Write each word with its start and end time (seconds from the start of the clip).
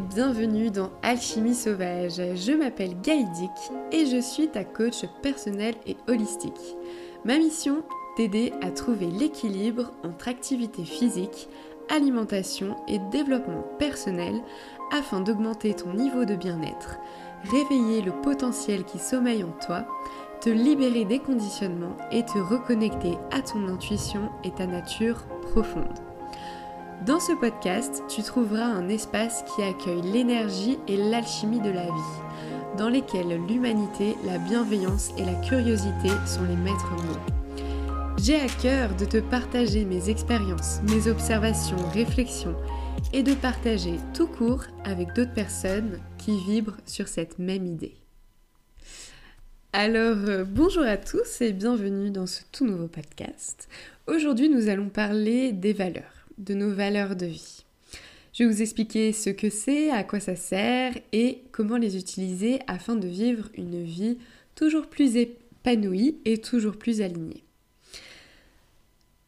Bienvenue 0.00 0.70
dans 0.70 0.90
Alchimie 1.02 1.54
Sauvage. 1.54 2.20
Je 2.36 2.52
m'appelle 2.52 3.00
Gaïdic 3.00 3.50
et 3.90 4.06
je 4.06 4.20
suis 4.20 4.48
ta 4.48 4.62
coach 4.62 5.04
personnelle 5.22 5.74
et 5.86 5.96
holistique. 6.06 6.76
Ma 7.24 7.36
mission, 7.36 7.82
t'aider 8.16 8.52
à 8.62 8.70
trouver 8.70 9.06
l'équilibre 9.06 9.90
entre 10.04 10.28
activité 10.28 10.84
physique, 10.84 11.48
alimentation 11.88 12.76
et 12.86 13.00
développement 13.10 13.64
personnel 13.78 14.40
afin 14.92 15.20
d'augmenter 15.20 15.74
ton 15.74 15.92
niveau 15.94 16.24
de 16.24 16.36
bien-être, 16.36 16.98
réveiller 17.50 18.00
le 18.02 18.12
potentiel 18.12 18.84
qui 18.84 18.98
sommeille 18.98 19.42
en 19.42 19.52
toi, 19.66 19.84
te 20.40 20.50
libérer 20.50 21.06
des 21.06 21.18
conditionnements 21.18 21.96
et 22.12 22.24
te 22.24 22.38
reconnecter 22.38 23.18
à 23.32 23.42
ton 23.42 23.66
intuition 23.66 24.30
et 24.44 24.52
ta 24.52 24.66
nature 24.66 25.26
profonde. 25.50 26.07
Dans 27.06 27.20
ce 27.20 27.32
podcast, 27.32 28.02
tu 28.08 28.22
trouveras 28.22 28.64
un 28.64 28.88
espace 28.88 29.44
qui 29.54 29.62
accueille 29.62 30.02
l'énergie 30.02 30.78
et 30.88 30.96
l'alchimie 30.96 31.60
de 31.60 31.70
la 31.70 31.84
vie, 31.84 32.76
dans 32.76 32.88
lesquels 32.88 33.40
l'humanité, 33.46 34.16
la 34.26 34.38
bienveillance 34.38 35.10
et 35.16 35.24
la 35.24 35.34
curiosité 35.34 36.08
sont 36.26 36.42
les 36.42 36.56
maîtres 36.56 36.90
mots. 36.90 38.14
J'ai 38.20 38.40
à 38.40 38.48
cœur 38.48 38.96
de 38.96 39.04
te 39.04 39.18
partager 39.18 39.84
mes 39.84 40.10
expériences, 40.10 40.80
mes 40.88 41.08
observations, 41.08 41.78
réflexions 41.94 42.56
et 43.12 43.22
de 43.22 43.34
partager 43.34 43.94
tout 44.12 44.26
court 44.26 44.64
avec 44.84 45.14
d'autres 45.14 45.34
personnes 45.34 46.00
qui 46.18 46.36
vibrent 46.36 46.78
sur 46.84 47.06
cette 47.06 47.38
même 47.38 47.64
idée. 47.64 47.94
Alors, 49.72 50.16
euh, 50.26 50.44
bonjour 50.44 50.82
à 50.82 50.96
tous 50.96 51.42
et 51.42 51.52
bienvenue 51.52 52.10
dans 52.10 52.26
ce 52.26 52.42
tout 52.50 52.66
nouveau 52.66 52.88
podcast. 52.88 53.68
Aujourd'hui, 54.08 54.48
nous 54.48 54.68
allons 54.68 54.88
parler 54.88 55.52
des 55.52 55.72
valeurs 55.72 56.17
de 56.38 56.54
nos 56.54 56.72
valeurs 56.72 57.16
de 57.16 57.26
vie. 57.26 57.64
Je 58.32 58.44
vais 58.44 58.50
vous 58.50 58.62
expliquer 58.62 59.12
ce 59.12 59.30
que 59.30 59.50
c'est, 59.50 59.90
à 59.90 60.04
quoi 60.04 60.20
ça 60.20 60.36
sert 60.36 60.94
et 61.12 61.42
comment 61.50 61.76
les 61.76 61.96
utiliser 61.96 62.60
afin 62.66 62.94
de 62.94 63.08
vivre 63.08 63.48
une 63.54 63.82
vie 63.82 64.18
toujours 64.54 64.86
plus 64.86 65.16
épanouie 65.16 66.18
et 66.24 66.38
toujours 66.38 66.76
plus 66.76 67.00
alignée. 67.00 67.42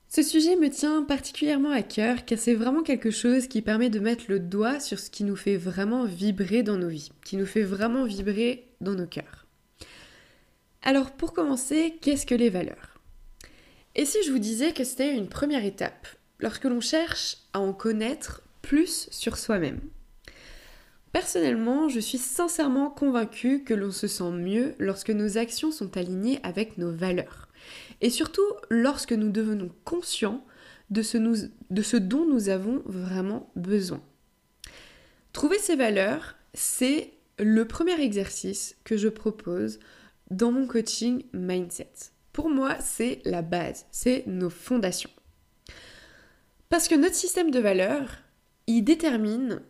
Ce 0.09 0.23
sujet 0.23 0.57
me 0.57 0.69
tient 0.69 1.05
particulièrement 1.05 1.71
à 1.71 1.83
cœur 1.83 2.25
car 2.25 2.39
c'est 2.39 2.55
vraiment 2.55 2.83
quelque 2.83 3.11
chose 3.11 3.47
qui 3.47 3.63
permet 3.63 3.91
de 3.91 4.01
mettre 4.01 4.25
le 4.29 4.41
doigt 4.41 4.81
sur 4.81 4.99
ce 4.99 5.09
qui 5.09 5.23
nous 5.23 5.37
fait 5.37 5.57
vraiment 5.57 6.05
vibrer 6.05 6.63
dans 6.63 6.79
nos 6.79 6.89
vies, 6.89 7.13
qui 7.25 7.37
nous 7.37 7.47
fait 7.47 7.63
vraiment 7.63 8.05
vibrer 8.05 8.67
dans 8.81 8.95
nos 8.95 9.07
cœurs. 9.07 9.47
Alors 10.83 11.13
pour 11.13 11.33
commencer, 11.33 11.97
qu'est-ce 12.01 12.27
que 12.27 12.35
les 12.35 12.51
valeurs? 12.51 13.01
Et 13.95 14.05
si 14.05 14.19
je 14.25 14.33
vous 14.33 14.39
disais 14.39 14.73
que 14.73 14.85
c'était 14.85 15.17
une 15.17 15.29
première 15.29 15.65
étape, 15.65 16.09
lorsque 16.41 16.65
l'on 16.65 16.81
cherche 16.81 17.39
à 17.53 17.61
en 17.61 17.73
connaître 17.73 18.43
plus 18.63 19.09
sur 19.11 19.37
soi-même. 19.37 19.81
Personnellement, 21.13 21.89
je 21.89 21.99
suis 21.99 22.19
sincèrement 22.19 22.89
convaincue 22.89 23.65
que 23.65 23.75
l'on 23.75 23.91
se 23.91 24.07
sent 24.07 24.31
mieux 24.31 24.75
lorsque 24.79 25.11
nos 25.11 25.39
actions 25.39 25.73
sont 25.73 25.97
alignées 25.97 26.39
avec 26.45 26.79
nos 26.79 26.93
valeurs. 26.93 27.49
Et 28.01 28.11
surtout 28.11 28.47
lorsque 28.69 29.13
nous 29.13 29.31
devenons 29.31 29.71
conscients 29.85 30.45
de 30.91 31.03
ce, 31.03 31.97
dont 31.97 32.27
nous 32.27 32.49
avons 32.49 32.83
vraiment 32.87 33.51
besoin. 33.57 34.03
Trouver 35.33 35.59
ces 35.59 35.77
valeurs, 35.77 36.37
c'est 36.55 37.13
le 37.39 37.65
premier 37.65 38.01
exercice 38.01 38.77
que 38.85 38.97
je 38.97 39.09
propose 39.09 39.79
dans 40.31 40.53
mon 40.53 40.67
coaching 40.67 41.25
Mindset. 41.33 41.93
Pour 42.33 42.51
moi, 42.51 42.77
c'est 42.81 43.21
la 43.25 43.43
base, 43.43 43.87
c'est 43.91 44.25
nos 44.27 44.51
fondations. 44.51 45.11
Parce 46.71 46.87
que 46.87 46.95
notre 46.95 47.17
système 47.17 47.51
de 47.51 47.59
valeurs, 47.59 48.09
il 48.69 48.85
détermine 48.85 49.61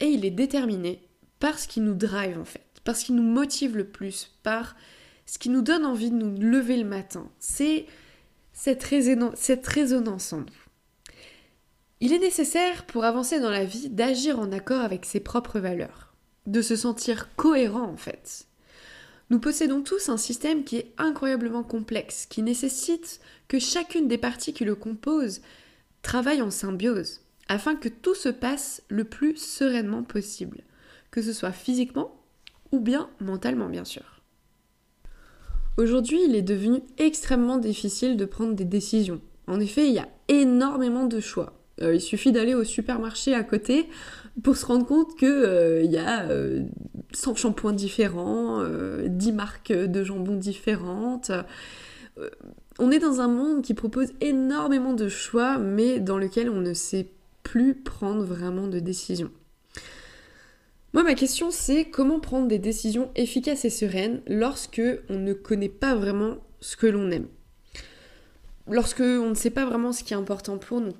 et 0.00 0.06
il 0.06 0.24
est 0.24 0.32
déterminé 0.32 1.00
par 1.38 1.58
ce 1.58 1.68
qui 1.68 1.80
nous 1.80 1.94
drive 1.94 2.38
en 2.38 2.44
fait, 2.44 2.66
par 2.84 2.96
ce 2.96 3.04
qui 3.04 3.12
nous 3.12 3.22
motive 3.22 3.76
le 3.76 3.86
plus, 3.86 4.32
par 4.42 4.74
ce 5.26 5.38
qui 5.38 5.48
nous 5.48 5.62
donne 5.62 5.86
envie 5.86 6.10
de 6.10 6.16
nous 6.16 6.36
lever 6.38 6.76
le 6.76 6.88
matin. 6.88 7.30
C'est 7.38 7.86
cette, 8.52 8.84
cette 9.36 9.66
résonance 9.66 10.32
en 10.32 10.38
nous. 10.38 10.46
Il 12.00 12.12
est 12.12 12.18
nécessaire 12.18 12.84
pour 12.84 13.04
avancer 13.04 13.38
dans 13.38 13.50
la 13.50 13.64
vie 13.64 13.88
d'agir 13.88 14.40
en 14.40 14.50
accord 14.50 14.80
avec 14.80 15.04
ses 15.04 15.20
propres 15.20 15.60
valeurs, 15.60 16.14
de 16.46 16.62
se 16.62 16.74
sentir 16.74 17.28
cohérent 17.36 17.86
en 17.86 17.96
fait. 17.96 18.46
Nous 19.28 19.38
possédons 19.38 19.82
tous 19.82 20.08
un 20.08 20.16
système 20.16 20.64
qui 20.64 20.78
est 20.78 20.92
incroyablement 20.98 21.62
complexe, 21.62 22.26
qui 22.26 22.42
nécessite 22.42 23.20
que 23.46 23.60
chacune 23.60 24.08
des 24.08 24.18
parties 24.18 24.52
qui 24.52 24.64
le 24.64 24.74
composent 24.74 25.42
travaille 26.02 26.42
en 26.42 26.50
symbiose 26.50 27.20
afin 27.48 27.74
que 27.74 27.88
tout 27.88 28.14
se 28.14 28.28
passe 28.28 28.82
le 28.88 29.04
plus 29.04 29.36
sereinement 29.36 30.02
possible, 30.02 30.58
que 31.10 31.20
ce 31.20 31.32
soit 31.32 31.52
physiquement 31.52 32.20
ou 32.72 32.80
bien 32.80 33.10
mentalement 33.20 33.68
bien 33.68 33.84
sûr. 33.84 34.22
Aujourd'hui, 35.76 36.20
il 36.28 36.36
est 36.36 36.42
devenu 36.42 36.80
extrêmement 36.98 37.56
difficile 37.56 38.16
de 38.16 38.24
prendre 38.24 38.54
des 38.54 38.64
décisions. 38.64 39.20
En 39.46 39.60
effet, 39.60 39.88
il 39.88 39.94
y 39.94 39.98
a 39.98 40.08
énormément 40.28 41.06
de 41.06 41.20
choix. 41.20 41.54
Euh, 41.82 41.94
il 41.94 42.00
suffit 42.00 42.32
d'aller 42.32 42.54
au 42.54 42.64
supermarché 42.64 43.34
à 43.34 43.42
côté 43.42 43.88
pour 44.42 44.56
se 44.56 44.66
rendre 44.66 44.86
compte 44.86 45.16
qu'il 45.18 45.28
euh, 45.28 45.82
y 45.82 45.96
a 45.96 46.26
100 47.12 47.32
euh, 47.32 47.34
shampoings 47.34 47.72
différents, 47.72 48.62
10 49.06 49.32
marques 49.32 49.72
de 49.72 50.04
jambon 50.04 50.36
différentes 50.36 51.32
on 52.80 52.90
est 52.90 52.98
dans 52.98 53.20
un 53.20 53.28
monde 53.28 53.62
qui 53.62 53.74
propose 53.74 54.08
énormément 54.20 54.94
de 54.94 55.08
choix, 55.08 55.58
mais 55.58 56.00
dans 56.00 56.18
lequel 56.18 56.48
on 56.48 56.60
ne 56.60 56.72
sait 56.72 57.12
plus 57.42 57.74
prendre 57.74 58.24
vraiment 58.24 58.66
de 58.66 58.80
décisions. 58.80 59.30
Moi, 60.92 61.04
ma 61.04 61.14
question, 61.14 61.50
c'est 61.50 61.84
comment 61.84 62.18
prendre 62.18 62.48
des 62.48 62.58
décisions 62.58 63.10
efficaces 63.14 63.64
et 63.64 63.70
sereines 63.70 64.22
lorsque 64.26 64.82
on 65.08 65.18
ne 65.18 65.34
connaît 65.34 65.68
pas 65.68 65.94
vraiment 65.94 66.38
ce 66.60 66.76
que 66.76 66.86
l'on 66.86 67.10
aime? 67.10 67.28
Lorsque 68.66 69.00
on 69.00 69.30
ne 69.30 69.34
sait 69.34 69.50
pas 69.50 69.66
vraiment 69.66 69.92
ce 69.92 70.02
qui 70.02 70.14
est 70.14 70.16
important 70.16 70.58
pour 70.58 70.80
nous. 70.80 70.94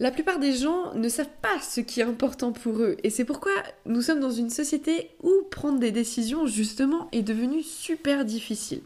La 0.00 0.10
plupart 0.12 0.38
des 0.38 0.52
gens 0.52 0.94
ne 0.94 1.08
savent 1.08 1.26
pas 1.42 1.58
ce 1.60 1.80
qui 1.80 2.00
est 2.00 2.04
important 2.04 2.52
pour 2.52 2.78
eux, 2.80 2.96
et 3.02 3.10
c'est 3.10 3.24
pourquoi 3.24 3.50
nous 3.86 4.02
sommes 4.02 4.20
dans 4.20 4.30
une 4.30 4.50
société 4.50 5.10
où 5.22 5.32
prendre 5.50 5.80
des 5.80 5.90
décisions, 5.90 6.46
justement, 6.46 7.08
est 7.10 7.22
devenu 7.22 7.62
super 7.62 8.24
difficile. 8.24 8.82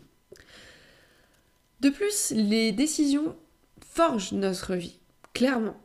De 1.83 1.91
plus, 1.91 2.31
les 2.31 2.71
décisions 2.71 3.35
forgent 3.85 4.35
notre 4.35 4.77
vie, 4.77 5.01
clairement. 5.35 5.77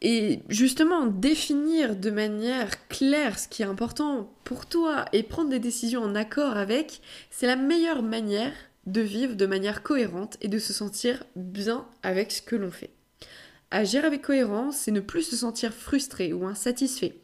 Et 0.00 0.38
justement, 0.48 1.06
définir 1.06 1.96
de 1.96 2.08
manière 2.08 2.86
claire 2.86 3.36
ce 3.36 3.48
qui 3.48 3.62
est 3.62 3.66
important 3.66 4.32
pour 4.44 4.66
toi 4.66 5.06
et 5.12 5.24
prendre 5.24 5.50
des 5.50 5.58
décisions 5.58 6.02
en 6.02 6.14
accord 6.14 6.56
avec, 6.56 7.00
c'est 7.30 7.48
la 7.48 7.56
meilleure 7.56 8.04
manière 8.04 8.52
de 8.86 9.00
vivre 9.00 9.34
de 9.34 9.44
manière 9.44 9.82
cohérente 9.82 10.36
et 10.40 10.46
de 10.46 10.60
se 10.60 10.72
sentir 10.72 11.24
bien 11.34 11.84
avec 12.04 12.30
ce 12.30 12.40
que 12.40 12.54
l'on 12.54 12.70
fait. 12.70 12.90
Agir 13.72 14.04
avec 14.04 14.22
cohérence, 14.22 14.76
c'est 14.76 14.92
ne 14.92 15.00
plus 15.00 15.24
se 15.24 15.34
sentir 15.34 15.74
frustré 15.74 16.32
ou 16.32 16.46
insatisfait. 16.46 17.18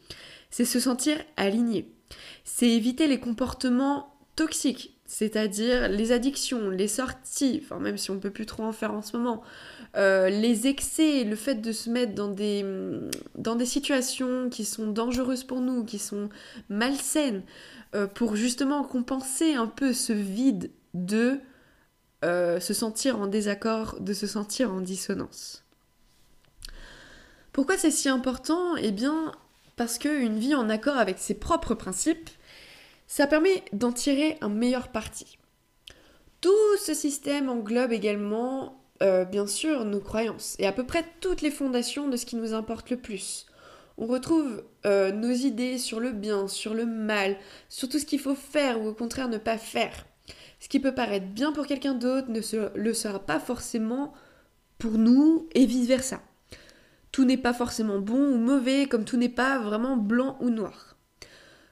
C'est 0.49 0.65
se 0.65 0.81
sentir 0.81 1.15
aligné. 1.37 1.93
C'est 2.43 2.67
éviter 2.67 3.07
les 3.07 3.21
comportements 3.21 4.19
toxiques, 4.35 4.98
c'est-à-dire 5.09 5.89
les 5.89 6.11
addictions, 6.11 6.69
les 6.69 6.87
sorties, 6.87 7.59
enfin 7.63 7.79
même 7.79 7.97
si 7.97 8.11
on 8.11 8.19
peut 8.19 8.29
plus 8.29 8.45
trop 8.45 8.61
en 8.61 8.71
faire 8.71 8.93
en 8.93 9.01
ce 9.01 9.17
moment, 9.17 9.41
euh, 9.97 10.29
les 10.29 10.67
excès, 10.67 11.23
le 11.23 11.35
fait 11.35 11.55
de 11.55 11.71
se 11.71 11.89
mettre 11.89 12.13
dans 12.13 12.27
des, 12.27 12.63
dans 13.33 13.55
des 13.55 13.65
situations 13.65 14.49
qui 14.51 14.63
sont 14.65 14.85
dangereuses 14.85 15.43
pour 15.43 15.61
nous, 15.61 15.83
qui 15.83 15.97
sont 15.97 16.29
malsaines, 16.69 17.41
euh, 17.95 18.05
pour 18.05 18.35
justement 18.35 18.83
compenser 18.83 19.55
un 19.55 19.65
peu 19.65 19.93
ce 19.93 20.13
vide 20.13 20.69
de 20.93 21.39
euh, 22.23 22.59
se 22.59 22.75
sentir 22.75 23.19
en 23.19 23.25
désaccord, 23.25 23.99
de 23.99 24.13
se 24.13 24.27
sentir 24.27 24.71
en 24.71 24.79
dissonance. 24.79 25.65
Pourquoi 27.51 27.79
c'est 27.79 27.89
si 27.89 28.09
important? 28.09 28.75
Eh 28.77 28.91
bien, 28.91 29.31
parce 29.75 29.97
qu'une 29.97 30.37
vie 30.37 30.53
en 30.53 30.69
accord 30.69 30.97
avec 30.97 31.17
ses 31.17 31.33
propres 31.33 31.73
principes, 31.73 32.29
ça 33.09 33.25
permet 33.25 33.65
d'en 33.73 33.91
tirer 33.91 34.37
un 34.39 34.49
meilleur 34.49 34.89
parti. 34.89 35.39
Tout 36.41 36.77
ce 36.79 36.93
système 36.93 37.49
englobe 37.49 37.91
également, 37.91 38.83
euh, 39.01 39.25
bien 39.25 39.47
sûr, 39.47 39.83
nos 39.83 39.99
croyances 39.99 40.55
et 40.59 40.67
à 40.67 40.71
peu 40.71 40.85
près 40.85 41.03
toutes 41.19 41.41
les 41.41 41.49
fondations 41.51 42.07
de 42.07 42.15
ce 42.15 42.27
qui 42.27 42.35
nous 42.35 42.53
importe 42.53 42.91
le 42.91 42.97
plus. 42.97 43.47
On 43.97 44.05
retrouve 44.05 44.63
euh, 44.85 45.11
nos 45.11 45.31
idées 45.31 45.79
sur 45.79 45.99
le 45.99 46.11
bien, 46.11 46.47
sur 46.47 46.75
le 46.75 46.85
mal, 46.85 47.35
sur 47.67 47.89
tout 47.89 47.97
ce 47.97 48.05
qu'il 48.05 48.19
faut 48.19 48.35
faire 48.35 48.79
ou 48.79 48.87
au 48.87 48.93
contraire 48.93 49.27
ne 49.27 49.39
pas 49.39 49.57
faire. 49.57 50.05
Ce 50.59 50.69
qui 50.69 50.79
peut 50.79 50.93
paraître 50.93 51.27
bien 51.27 51.51
pour 51.51 51.65
quelqu'un 51.65 51.95
d'autre 51.95 52.29
ne 52.29 52.41
le 52.77 52.93
sera 52.93 53.19
pas 53.19 53.39
forcément 53.39 54.13
pour 54.77 54.91
nous 54.91 55.49
et 55.55 55.65
vice-versa. 55.65 56.21
Tout 57.11 57.25
n'est 57.25 57.37
pas 57.37 57.53
forcément 57.53 57.97
bon 57.97 58.33
ou 58.33 58.37
mauvais 58.37 58.85
comme 58.85 59.03
tout 59.03 59.17
n'est 59.17 59.29
pas 59.29 59.57
vraiment 59.57 59.97
blanc 59.97 60.37
ou 60.41 60.51
noir. 60.51 60.88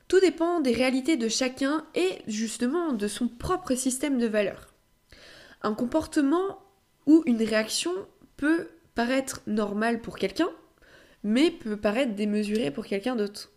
Tout 0.07 0.19
dépend 0.19 0.59
des 0.62 0.74
réalités 0.74 1.18
de 1.18 1.27
chacun 1.27 1.86
et 1.95 2.21
justement 2.27 2.94
de 2.94 3.07
son 3.07 3.27
propre 3.27 3.75
système 3.75 4.18
de 4.18 4.27
valeurs. 4.27 4.74
Un 5.62 5.74
comportement 5.74 6.59
ou 7.06 7.24
une 7.25 7.44
réaction 7.44 7.92
peut 8.38 8.68
paraître 8.95 9.42
normal 9.48 10.01
pour 10.01 10.18
quelqu'un 10.18 10.50
mais 11.24 11.51
peut 11.51 11.77
paraître 11.77 12.15
démesuré 12.15 12.71
pour 12.71 12.86
quelqu'un 12.86 13.15
d'autre. 13.15 13.51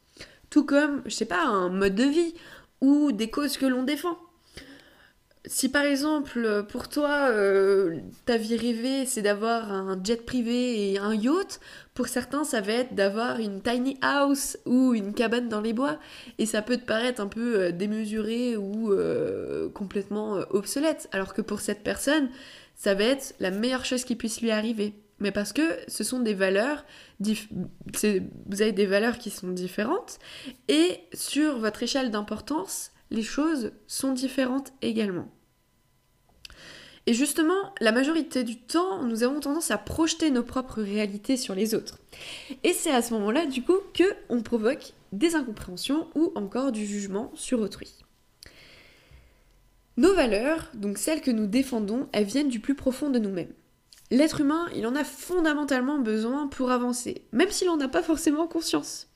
Tout 0.50 0.64
comme, 0.64 1.02
je 1.06 1.10
sais 1.10 1.24
pas, 1.24 1.44
un 1.44 1.68
mode 1.68 1.94
de 1.94 2.04
vie 2.04 2.34
ou 2.80 3.12
des 3.12 3.30
causes 3.30 3.56
que 3.56 3.66
l'on 3.66 3.84
défend. 3.84 4.18
Si 5.46 5.70
par 5.70 5.84
exemple, 5.84 6.66
pour 6.68 6.88
toi, 6.88 7.30
euh, 7.30 7.98
ta 8.26 8.36
vie 8.36 8.56
rêvée, 8.56 9.06
c'est 9.06 9.22
d'avoir 9.22 9.72
un 9.72 9.98
jet 10.04 10.24
privé 10.26 10.92
et 10.92 10.98
un 10.98 11.14
yacht, 11.14 11.60
pour 11.94 12.08
certains, 12.08 12.44
ça 12.44 12.60
va 12.60 12.72
être 12.72 12.94
d'avoir 12.94 13.40
une 13.40 13.62
tiny 13.62 13.96
house 14.02 14.58
ou 14.66 14.92
une 14.92 15.14
cabane 15.14 15.48
dans 15.48 15.62
les 15.62 15.72
bois. 15.72 15.98
Et 16.38 16.44
ça 16.44 16.60
peut 16.60 16.76
te 16.76 16.84
paraître 16.84 17.22
un 17.22 17.26
peu 17.26 17.58
euh, 17.58 17.72
démesuré 17.72 18.56
ou 18.58 18.92
euh, 18.92 19.70
complètement 19.70 20.40
obsolète. 20.50 21.08
Alors 21.12 21.32
que 21.32 21.40
pour 21.40 21.60
cette 21.60 21.82
personne, 21.82 22.28
ça 22.76 22.94
va 22.94 23.04
être 23.04 23.34
la 23.40 23.50
meilleure 23.50 23.86
chose 23.86 24.04
qui 24.04 24.16
puisse 24.16 24.42
lui 24.42 24.50
arriver. 24.50 24.94
Mais 25.20 25.32
parce 25.32 25.52
que 25.52 25.62
ce 25.86 26.02
sont 26.02 26.20
des 26.20 26.34
valeurs, 26.34 26.84
vous 27.20 27.34
avez 28.60 28.72
des 28.72 28.86
valeurs 28.86 29.18
qui 29.18 29.30
sont 29.30 29.48
différentes, 29.48 30.18
et 30.68 31.00
sur 31.12 31.58
votre 31.58 31.82
échelle 31.82 32.10
d'importance, 32.10 32.90
les 33.10 33.22
choses 33.22 33.72
sont 33.86 34.12
différentes 34.12 34.72
également. 34.82 35.28
Et 37.06 37.14
justement, 37.14 37.74
la 37.80 37.92
majorité 37.92 38.44
du 38.44 38.56
temps, 38.60 39.02
nous 39.02 39.22
avons 39.22 39.40
tendance 39.40 39.70
à 39.70 39.78
projeter 39.78 40.30
nos 40.30 40.42
propres 40.42 40.82
réalités 40.82 41.36
sur 41.36 41.54
les 41.54 41.74
autres. 41.74 41.98
Et 42.62 42.72
c'est 42.72 42.92
à 42.92 43.02
ce 43.02 43.14
moment-là, 43.14 43.46
du 43.46 43.62
coup, 43.62 43.78
que 43.94 44.04
on 44.28 44.42
provoque 44.42 44.92
des 45.12 45.34
incompréhensions 45.34 46.08
ou 46.14 46.32
encore 46.34 46.72
du 46.72 46.86
jugement 46.86 47.32
sur 47.34 47.60
autrui. 47.60 47.94
Nos 49.96 50.14
valeurs, 50.14 50.70
donc 50.74 50.98
celles 50.98 51.20
que 51.20 51.30
nous 51.30 51.46
défendons, 51.46 52.08
elles 52.12 52.24
viennent 52.24 52.48
du 52.48 52.60
plus 52.60 52.74
profond 52.74 53.10
de 53.10 53.18
nous-mêmes. 53.18 53.52
L'être 54.10 54.40
humain, 54.40 54.68
il 54.74 54.86
en 54.86 54.96
a 54.96 55.04
fondamentalement 55.04 55.98
besoin 55.98 56.48
pour 56.48 56.70
avancer, 56.70 57.26
même 57.32 57.50
s'il 57.50 57.68
n'en 57.68 57.80
a 57.80 57.88
pas 57.88 58.02
forcément 58.02 58.46
conscience. 58.46 59.09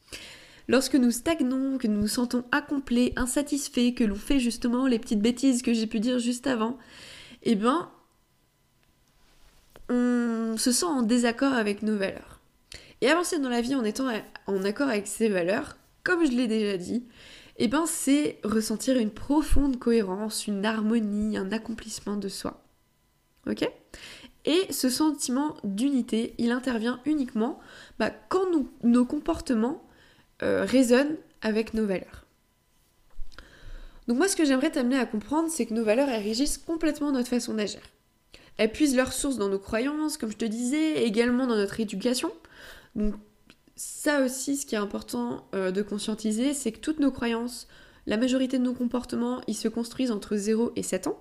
Lorsque 0.66 0.94
nous 0.94 1.10
stagnons, 1.10 1.76
que 1.78 1.86
nous 1.86 2.00
nous 2.00 2.08
sentons 2.08 2.44
incomplets, 2.50 3.12
insatisfaits, 3.16 3.94
que 3.94 4.04
l'on 4.04 4.14
fait 4.14 4.40
justement 4.40 4.86
les 4.86 4.98
petites 4.98 5.20
bêtises 5.20 5.62
que 5.62 5.74
j'ai 5.74 5.86
pu 5.86 6.00
dire 6.00 6.18
juste 6.18 6.46
avant, 6.46 6.78
eh 7.42 7.54
ben, 7.54 7.90
on 9.90 10.56
se 10.56 10.72
sent 10.72 10.86
en 10.86 11.02
désaccord 11.02 11.52
avec 11.52 11.82
nos 11.82 11.96
valeurs. 11.96 12.40
Et 13.02 13.10
avancer 13.10 13.38
dans 13.38 13.50
la 13.50 13.60
vie 13.60 13.74
en 13.74 13.84
étant 13.84 14.08
en 14.46 14.64
accord 14.64 14.88
avec 14.88 15.06
ses 15.06 15.28
valeurs, 15.28 15.76
comme 16.02 16.24
je 16.24 16.30
l'ai 16.30 16.46
déjà 16.46 16.78
dit, 16.78 17.04
eh 17.58 17.68
ben, 17.68 17.84
c'est 17.86 18.38
ressentir 18.42 18.96
une 18.96 19.10
profonde 19.10 19.78
cohérence, 19.78 20.46
une 20.46 20.64
harmonie, 20.64 21.36
un 21.36 21.52
accomplissement 21.52 22.16
de 22.16 22.28
soi. 22.28 22.64
Ok? 23.46 23.68
Et 24.46 24.72
ce 24.72 24.88
sentiment 24.88 25.56
d'unité, 25.62 26.34
il 26.38 26.50
intervient 26.50 27.00
uniquement 27.04 27.60
bah, 27.98 28.10
quand 28.28 28.46
nos 28.82 29.04
comportements 29.04 29.82
euh, 30.42 30.64
résonnent 30.64 31.16
avec 31.42 31.74
nos 31.74 31.86
valeurs. 31.86 32.24
Donc 34.06 34.18
moi 34.18 34.28
ce 34.28 34.36
que 34.36 34.44
j'aimerais 34.44 34.70
t'amener 34.70 34.98
à 34.98 35.06
comprendre, 35.06 35.48
c'est 35.50 35.66
que 35.66 35.74
nos 35.74 35.84
valeurs, 35.84 36.08
elles 36.08 36.22
régissent 36.22 36.58
complètement 36.58 37.12
notre 37.12 37.28
façon 37.28 37.54
d'agir. 37.54 37.80
Elles 38.56 38.70
puisent 38.70 38.96
leur 38.96 39.12
source 39.12 39.36
dans 39.36 39.48
nos 39.48 39.58
croyances, 39.58 40.16
comme 40.16 40.30
je 40.30 40.36
te 40.36 40.44
disais, 40.44 41.04
également 41.04 41.46
dans 41.46 41.56
notre 41.56 41.80
éducation. 41.80 42.32
Donc 42.94 43.14
ça 43.76 44.22
aussi, 44.22 44.56
ce 44.56 44.66
qui 44.66 44.74
est 44.74 44.78
important 44.78 45.48
euh, 45.54 45.70
de 45.70 45.82
conscientiser, 45.82 46.54
c'est 46.54 46.72
que 46.72 46.78
toutes 46.78 47.00
nos 47.00 47.10
croyances, 47.10 47.66
la 48.06 48.16
majorité 48.16 48.58
de 48.58 48.64
nos 48.64 48.74
comportements, 48.74 49.40
ils 49.48 49.56
se 49.56 49.68
construisent 49.68 50.12
entre 50.12 50.36
0 50.36 50.72
et 50.76 50.82
7 50.82 51.08
ans. 51.08 51.18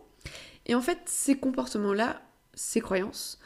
Et 0.65 0.75
en 0.75 0.81
fait, 0.81 0.99
ces 1.05 1.35
comportements-là, 1.35 2.21
ces 2.53 2.81
croyances, 2.81 3.39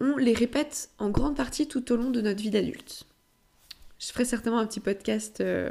on 0.00 0.16
les 0.16 0.32
répète 0.32 0.90
en 0.98 1.10
grande 1.10 1.36
partie 1.36 1.68
tout 1.68 1.92
au 1.92 1.96
long 1.96 2.10
de 2.10 2.20
notre 2.20 2.40
vie 2.40 2.50
d'adulte. 2.50 3.04
Je 3.98 4.08
ferai 4.08 4.24
certainement 4.24 4.58
un 4.58 4.66
petit 4.66 4.80
podcast 4.80 5.40
euh, 5.40 5.70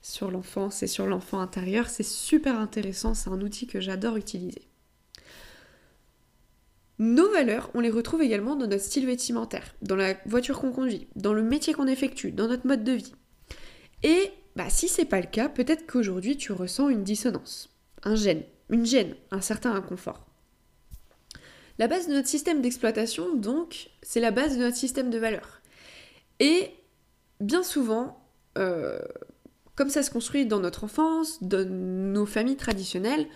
sur 0.00 0.30
l'enfance 0.30 0.82
et 0.82 0.86
sur 0.86 1.06
l'enfant 1.06 1.40
intérieur. 1.40 1.88
C'est 1.88 2.02
super 2.02 2.58
intéressant, 2.58 3.14
c'est 3.14 3.30
un 3.30 3.40
outil 3.40 3.66
que 3.66 3.80
j'adore 3.80 4.16
utiliser. 4.16 4.62
Nos 6.98 7.30
valeurs, 7.32 7.70
on 7.74 7.80
les 7.80 7.90
retrouve 7.90 8.22
également 8.22 8.54
dans 8.54 8.66
notre 8.66 8.84
style 8.84 9.06
vestimentaire, 9.06 9.74
dans 9.82 9.96
la 9.96 10.14
voiture 10.26 10.60
qu'on 10.60 10.72
conduit, 10.72 11.08
dans 11.16 11.32
le 11.32 11.42
métier 11.42 11.72
qu'on 11.74 11.86
effectue, 11.86 12.30
dans 12.30 12.46
notre 12.46 12.66
mode 12.66 12.84
de 12.84 12.92
vie. 12.92 13.14
Et 14.02 14.30
bah, 14.54 14.70
si 14.70 14.88
c'est 14.88 15.04
pas 15.04 15.20
le 15.20 15.26
cas, 15.26 15.48
peut-être 15.48 15.86
qu'aujourd'hui 15.86 16.36
tu 16.36 16.52
ressens 16.52 16.90
une 16.90 17.02
dissonance, 17.02 17.70
un 18.04 18.14
gêne, 18.14 18.44
une 18.68 18.86
gêne, 18.86 19.14
un 19.30 19.40
certain 19.40 19.74
inconfort. 19.74 20.26
La 21.78 21.88
base 21.88 22.06
de 22.06 22.12
notre 22.12 22.28
système 22.28 22.60
d'exploitation, 22.60 23.34
donc, 23.34 23.90
c'est 24.02 24.20
la 24.20 24.30
base 24.30 24.56
de 24.56 24.62
notre 24.62 24.76
système 24.76 25.10
de 25.10 25.18
valeurs. 25.18 25.62
Et 26.38 26.70
bien 27.42 27.62
souvent, 27.62 28.24
euh, 28.56 28.98
comme 29.74 29.90
ça 29.90 30.02
se 30.02 30.10
construit 30.10 30.46
dans 30.46 30.60
notre 30.60 30.84
enfance, 30.84 31.42
dans 31.42 31.68
nos 31.68 32.26
familles 32.26 32.56
traditionnelles, 32.56 33.26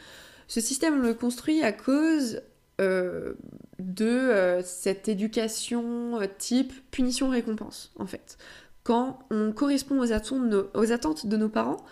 ce 0.49 0.61
système 0.61 1.03
le 1.03 1.13
construit 1.13 1.63
à 1.63 1.73
cause 1.73 2.41
euh, 2.81 3.35
de 3.79 4.07
euh, 4.07 4.63
cette 4.63 5.09
éducation 5.09 6.19
type 6.39 6.73
punition-récompense, 6.91 7.93
en 7.99 8.07
fait. 8.07 8.39
Quand 8.85 9.19
on 9.31 9.53
correspond 9.53 9.99
aux 9.99 10.13
attentes, 10.13 10.55
aux 10.75 10.93
attentes 10.93 11.27
de 11.27 11.37
nos 11.37 11.49
parents, 11.49 11.85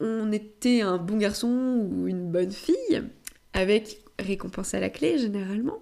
on 0.00 0.30
était 0.30 0.82
un 0.82 0.98
bon 0.98 1.16
garçon 1.16 1.88
ou 1.90 2.06
une 2.06 2.30
bonne 2.30 2.52
fille, 2.52 3.02
avec 3.54 4.02
récompense 4.18 4.74
à 4.74 4.80
la 4.80 4.90
clé 4.90 5.18
généralement. 5.18 5.78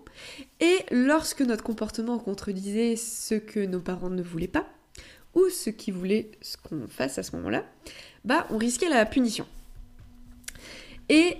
Et 0.60 0.76
lorsque 0.92 1.40
notre 1.40 1.64
comportement 1.64 2.18
contredisait 2.18 2.94
ce 2.94 3.34
que 3.34 3.60
nos 3.60 3.80
parents 3.80 4.10
ne 4.10 4.22
voulaient 4.22 4.46
pas, 4.46 4.66
ou 5.34 5.48
ce 5.48 5.70
qu'ils 5.70 5.94
voulaient 5.94 6.30
qu'on 6.62 6.88
fasse 6.88 7.18
à 7.18 7.22
ce 7.22 7.36
moment-là, 7.36 7.64
bah 8.24 8.46
on 8.50 8.58
risquait 8.58 8.88
la 8.88 9.06
punition. 9.06 9.46
Et 11.08 11.36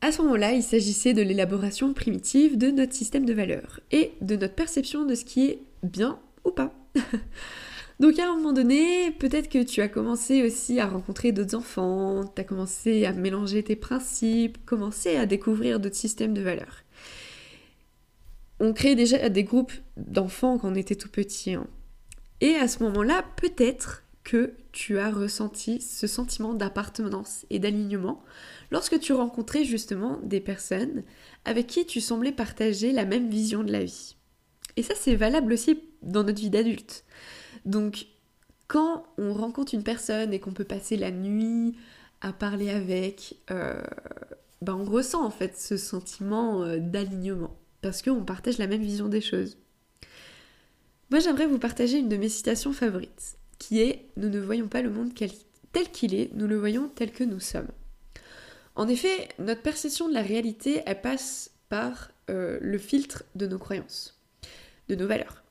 à 0.00 0.12
ce 0.12 0.22
moment-là, 0.22 0.52
il 0.52 0.62
s'agissait 0.62 1.14
de 1.14 1.22
l'élaboration 1.22 1.92
primitive 1.92 2.58
de 2.58 2.70
notre 2.70 2.92
système 2.92 3.24
de 3.24 3.32
valeurs 3.32 3.80
et 3.90 4.12
de 4.20 4.36
notre 4.36 4.54
perception 4.54 5.04
de 5.04 5.14
ce 5.14 5.24
qui 5.24 5.46
est 5.46 5.60
bien 5.82 6.18
ou 6.44 6.50
pas. 6.50 6.72
Donc 7.98 8.18
à 8.18 8.28
un 8.28 8.36
moment 8.36 8.52
donné, 8.52 9.10
peut-être 9.12 9.48
que 9.48 9.62
tu 9.62 9.80
as 9.80 9.88
commencé 9.88 10.42
aussi 10.42 10.80
à 10.80 10.86
rencontrer 10.86 11.32
d'autres 11.32 11.56
enfants, 11.56 12.24
tu 12.34 12.40
as 12.40 12.44
commencé 12.44 13.06
à 13.06 13.12
mélanger 13.12 13.62
tes 13.62 13.76
principes, 13.76 14.64
commencé 14.66 15.16
à 15.16 15.24
découvrir 15.24 15.80
d'autres 15.80 15.96
systèmes 15.96 16.34
de 16.34 16.42
valeurs. 16.42 16.82
On 18.60 18.74
crée 18.74 18.94
déjà 18.94 19.28
des 19.30 19.44
groupes 19.44 19.72
d'enfants 19.96 20.58
quand 20.58 20.70
on 20.70 20.74
était 20.74 20.94
tout 20.94 21.08
petit. 21.08 21.54
Hein. 21.54 21.66
Et 22.40 22.54
à 22.56 22.68
ce 22.68 22.82
moment-là, 22.84 23.24
peut-être 23.36 24.02
que 24.24 24.54
tu 24.72 24.98
as 24.98 25.10
ressenti 25.10 25.80
ce 25.80 26.06
sentiment 26.06 26.52
d'appartenance 26.52 27.46
et 27.48 27.58
d'alignement 27.58 28.22
lorsque 28.70 28.98
tu 28.98 29.12
rencontrais 29.12 29.64
justement 29.64 30.18
des 30.24 30.40
personnes 30.40 31.04
avec 31.44 31.68
qui 31.68 31.86
tu 31.86 32.00
semblais 32.00 32.32
partager 32.32 32.92
la 32.92 33.04
même 33.04 33.30
vision 33.30 33.62
de 33.62 33.70
la 33.72 33.84
vie. 33.84 34.16
Et 34.76 34.82
ça, 34.82 34.94
c'est 34.96 35.14
valable 35.14 35.52
aussi 35.52 35.80
dans 36.02 36.24
notre 36.24 36.40
vie 36.40 36.50
d'adulte. 36.50 37.04
Donc, 37.64 38.06
quand 38.68 39.04
on 39.16 39.32
rencontre 39.32 39.74
une 39.74 39.84
personne 39.84 40.34
et 40.34 40.40
qu'on 40.40 40.52
peut 40.52 40.64
passer 40.64 40.96
la 40.96 41.10
nuit 41.10 41.76
à 42.20 42.32
parler 42.32 42.70
avec, 42.70 43.36
euh, 43.50 43.80
ben 44.60 44.74
on 44.74 44.84
ressent 44.84 45.24
en 45.24 45.30
fait 45.30 45.56
ce 45.58 45.76
sentiment 45.76 46.62
euh, 46.62 46.78
d'alignement 46.78 47.56
parce 47.80 48.02
qu'on 48.02 48.24
partage 48.24 48.58
la 48.58 48.66
même 48.66 48.82
vision 48.82 49.08
des 49.08 49.20
choses. 49.20 49.56
Moi, 51.10 51.20
j'aimerais 51.20 51.46
vous 51.46 51.58
partager 51.58 51.98
une 51.98 52.08
de 52.08 52.16
mes 52.16 52.28
citations 52.28 52.72
favorites, 52.72 53.36
qui 53.58 53.80
est 53.80 54.08
Nous 54.16 54.28
ne 54.28 54.40
voyons 54.40 54.66
pas 54.66 54.82
le 54.82 54.90
monde 54.90 55.12
tel 55.14 55.90
qu'il 55.92 56.14
est, 56.14 56.30
nous 56.34 56.48
le 56.48 56.58
voyons 56.58 56.88
tel 56.88 57.12
que 57.12 57.22
nous 57.22 57.38
sommes. 57.38 57.68
En 58.74 58.88
effet, 58.88 59.28
notre 59.38 59.62
perception 59.62 60.08
de 60.08 60.14
la 60.14 60.22
réalité, 60.22 60.82
elle 60.84 61.00
passe 61.00 61.52
par 61.68 62.10
euh, 62.28 62.58
le 62.60 62.78
filtre 62.78 63.22
de 63.36 63.46
nos 63.46 63.58
croyances, 63.58 64.20
de 64.88 64.96
nos 64.96 65.06
valeurs. 65.06 65.44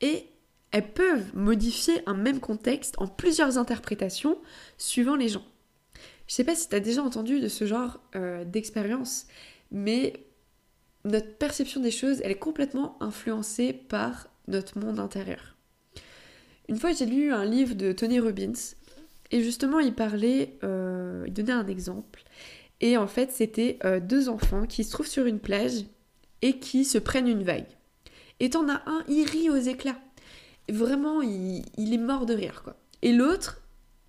Et 0.00 0.26
elles 0.70 0.92
peuvent 0.92 1.34
modifier 1.34 2.02
un 2.06 2.14
même 2.14 2.38
contexte 2.38 2.94
en 2.98 3.08
plusieurs 3.08 3.58
interprétations 3.58 4.38
suivant 4.78 5.16
les 5.16 5.28
gens. 5.28 5.44
Je 6.28 6.34
sais 6.34 6.44
pas 6.44 6.54
si 6.54 6.68
tu 6.68 6.76
as 6.76 6.80
déjà 6.80 7.02
entendu 7.02 7.40
de 7.40 7.48
ce 7.48 7.66
genre 7.66 7.98
euh, 8.14 8.44
d'expérience, 8.44 9.26
mais 9.72 10.24
notre 11.04 11.34
perception 11.36 11.80
des 11.80 11.90
choses, 11.90 12.20
elle 12.22 12.30
est 12.30 12.38
complètement 12.38 12.96
influencée 13.02 13.72
par 13.72 14.28
notre 14.48 14.78
monde 14.78 14.98
intérieur. 14.98 15.56
Une 16.68 16.76
fois, 16.76 16.92
j'ai 16.92 17.06
lu 17.06 17.32
un 17.32 17.44
livre 17.44 17.74
de 17.74 17.92
Tony 17.92 18.20
Robbins 18.20 18.52
et 19.30 19.42
justement, 19.42 19.80
il 19.80 19.94
parlait, 19.94 20.58
euh, 20.64 21.24
il 21.26 21.32
donnait 21.32 21.52
un 21.52 21.66
exemple. 21.66 22.24
Et 22.80 22.96
en 22.96 23.06
fait, 23.06 23.30
c'était 23.30 23.78
euh, 23.84 24.00
deux 24.00 24.28
enfants 24.28 24.66
qui 24.66 24.84
se 24.84 24.90
trouvent 24.90 25.06
sur 25.06 25.26
une 25.26 25.38
plage 25.38 25.84
et 26.42 26.58
qui 26.58 26.84
se 26.84 26.98
prennent 26.98 27.28
une 27.28 27.42
vague. 27.42 27.66
Et 28.40 28.50
t'en 28.50 28.68
as 28.68 28.82
un, 28.86 29.04
il 29.08 29.24
rit 29.24 29.50
aux 29.50 29.56
éclats. 29.56 30.00
Vraiment, 30.68 31.20
il, 31.22 31.64
il 31.76 31.92
est 31.92 31.98
mort 31.98 32.26
de 32.26 32.34
rire, 32.34 32.62
quoi. 32.62 32.76
Et 33.02 33.12
l'autre, 33.12 33.60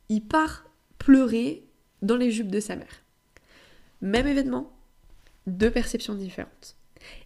il 0.09 0.21
part 0.21 0.65
pleurer 0.97 1.65
dans 2.01 2.17
les 2.17 2.31
jupes 2.31 2.51
de 2.51 2.59
sa 2.59 2.75
mère. 2.75 3.03
Même 4.01 4.27
événement, 4.27 4.71
deux 5.47 5.71
perceptions 5.71 6.15
différentes. 6.15 6.75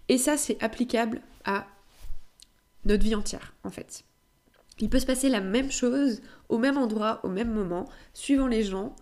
Et 0.09 0.17
ça, 0.17 0.37
c'est 0.37 0.61
applicable 0.63 1.21
à 1.43 1.67
notre 2.85 3.03
vie 3.03 3.15
entière, 3.15 3.53
en 3.63 3.69
fait. 3.69 4.03
Il 4.79 4.89
peut 4.89 4.99
se 4.99 5.05
passer 5.05 5.29
la 5.29 5.41
même 5.41 5.71
chose 5.71 6.21
au 6.49 6.57
même 6.57 6.77
endroit, 6.77 7.21
au 7.23 7.29
même 7.29 7.51
moment, 7.51 7.89
suivant 8.13 8.47
les 8.47 8.63
gens. 8.63 8.95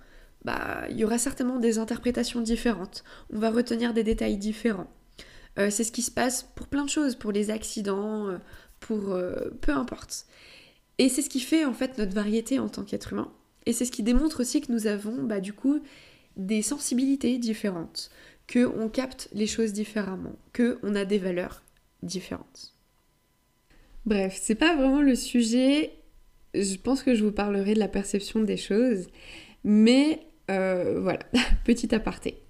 Bah, 0.46 0.86
il 0.90 0.98
y 0.98 1.06
aura 1.06 1.18
certainement 1.18 1.58
des 1.58 1.80
interprétations 1.80 2.42
différentes. 2.42 3.04
On 3.32 3.40
va 3.40 3.50
retenir 3.50 3.94
des 3.94 4.04
détails 4.04 4.38
différents. 4.38 4.92
Euh, 5.60 5.70
c'est 5.70 5.84
ce 5.84 5.92
qui 5.92 6.02
se 6.02 6.12
passe 6.12 6.44
pour 6.56 6.68
plein 6.68 6.84
de 6.84 6.90
choses, 6.90 7.16
pour 7.16 7.32
les 7.32 7.50
accidents, 7.50 8.28
euh, 8.28 8.38
pour 8.80 9.12
euh, 9.12 9.50
peu 9.62 9.72
importe. 9.72 10.26
Et 10.98 11.10
c'est 11.10 11.22
ce 11.22 11.30
qui 11.30 11.40
fait 11.40 11.66
en 11.66 11.74
fait 11.74 11.98
notre 11.98 12.14
variété 12.14 12.60
en 12.60 12.70
tant 12.70 12.84
qu'être 12.84 13.14
humain. 13.14 13.32
Et 13.66 13.74
c'est 13.74 13.86
ce 13.86 13.92
qui 13.92 14.04
démontre 14.04 14.42
aussi 14.42 14.62
que 14.62 14.72
nous 14.72 14.88
avons 14.88 15.24
bah, 15.24 15.40
du 15.40 15.54
coup 15.54 15.80
des 16.36 16.62
sensibilités 16.62 17.38
différentes, 17.38 18.10
que 18.48 18.66
on 18.66 18.90
capte 18.90 19.30
les 19.34 19.48
choses 19.48 19.74
différemment, 19.74 20.36
que 20.52 20.80
on 20.84 20.96
a 20.96 21.06
des 21.06 21.20
valeurs 21.20 21.64
différentes. 22.02 22.73
Bref, 24.06 24.38
c'est 24.42 24.56
pas 24.56 24.76
vraiment 24.76 25.02
le 25.02 25.16
sujet. 25.16 25.94
Je 26.54 26.76
pense 26.76 27.04
que 27.04 27.16
je 27.16 27.24
vous 27.24 27.32
parlerai 27.32 27.74
de 27.74 27.80
la 27.80 27.88
perception 27.88 28.42
des 28.42 28.58
choses, 28.58 29.08
mais 29.64 30.20
voilà, 30.48 31.20
petit 31.66 31.94
aparté. 31.96 32.44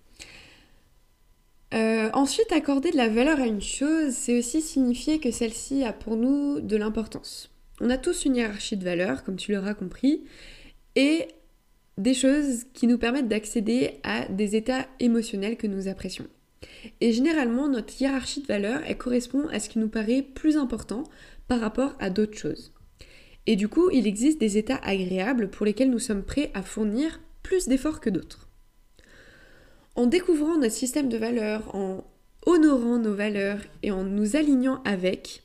Euh, 1.73 2.09
ensuite, 2.13 2.51
accorder 2.51 2.91
de 2.91 2.97
la 2.97 3.09
valeur 3.09 3.39
à 3.39 3.47
une 3.47 3.61
chose, 3.61 4.13
c'est 4.13 4.37
aussi 4.37 4.61
signifier 4.61 5.19
que 5.19 5.31
celle-ci 5.31 5.83
a 5.83 5.91
pour 5.91 6.15
nous 6.15 6.61
de 6.61 6.77
l'importance. 6.77 7.49
On 7.81 7.89
a 7.89 7.97
tous 7.97 8.25
une 8.25 8.35
hiérarchie 8.35 8.77
de 8.77 8.83
valeurs, 8.83 9.23
comme 9.23 9.37
tu 9.37 9.51
l'auras 9.51 9.73
compris, 9.73 10.23
et 10.95 11.27
des 11.97 12.13
choses 12.13 12.65
qui 12.73 12.85
nous 12.85 12.99
permettent 12.99 13.27
d'accéder 13.27 13.99
à 14.03 14.27
des 14.27 14.55
états 14.55 14.85
émotionnels 14.99 15.57
que 15.57 15.65
nous 15.65 15.87
apprécions. 15.87 16.27
Et 17.01 17.11
généralement, 17.11 17.67
notre 17.67 17.99
hiérarchie 17.99 18.41
de 18.41 18.47
valeurs, 18.47 18.81
elle 18.85 18.97
correspond 18.97 19.47
à 19.47 19.59
ce 19.59 19.67
qui 19.67 19.79
nous 19.79 19.89
paraît 19.89 20.21
plus 20.21 20.57
important 20.57 21.03
par 21.47 21.59
rapport 21.59 21.95
à 21.99 22.09
d'autres 22.09 22.37
choses. 22.37 22.73
Et 23.45 23.55
du 23.55 23.67
coup, 23.67 23.89
il 23.91 24.07
existe 24.07 24.39
des 24.39 24.57
états 24.57 24.79
agréables 24.83 25.49
pour 25.49 25.65
lesquels 25.65 25.89
nous 25.89 25.99
sommes 25.99 26.23
prêts 26.23 26.51
à 26.53 26.63
fournir 26.63 27.19
plus 27.41 27.67
d'efforts 27.67 27.99
que 27.99 28.09
d'autres. 28.09 28.47
En 29.95 30.07
découvrant 30.07 30.57
notre 30.57 30.73
système 30.73 31.09
de 31.09 31.17
valeurs, 31.17 31.75
en 31.75 32.05
honorant 32.45 32.97
nos 32.97 33.13
valeurs 33.13 33.59
et 33.83 33.91
en 33.91 34.03
nous 34.03 34.35
alignant 34.35 34.81
avec, 34.85 35.43